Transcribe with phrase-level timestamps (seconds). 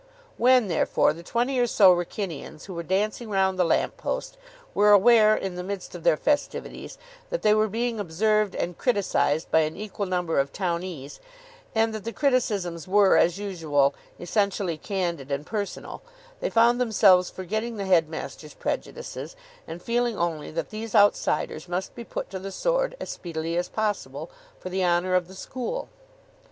[0.37, 4.35] When, therefore, the twenty or so Wrykynians who were dancing round the lamp post
[4.73, 6.97] were aware, in the midst of their festivities,
[7.29, 11.19] that they were being observed and criticised by an equal number of townees,
[11.75, 16.01] and that the criticisms were, as usual, essentially candid and personal,
[16.39, 19.35] they found themselves forgetting the headmaster's prejudices
[19.67, 23.69] and feeling only that these outsiders must be put to the sword as speedily as
[23.69, 25.89] possible, for the honour of the school.